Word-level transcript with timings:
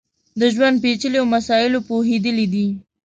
د 0.39 0.41
ژوند 0.53 0.75
پېچلیو 0.83 1.31
مسایلو 1.33 1.79
پوهېدلی 1.87 2.45
دی. 2.53 2.67